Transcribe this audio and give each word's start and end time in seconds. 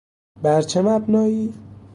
بر 0.43 0.61
چه 0.61 0.81
مبنایی؟ 0.81 1.53